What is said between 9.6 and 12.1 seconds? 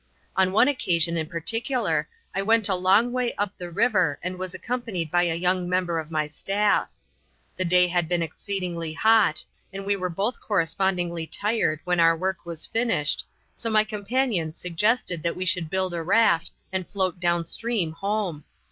and we were both correspondingly tired when